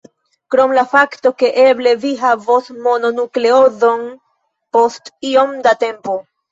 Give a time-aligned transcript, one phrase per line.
[0.53, 4.05] Krom la fakto ke eble vi havos mononukleozon
[4.79, 6.23] post iom da tempo.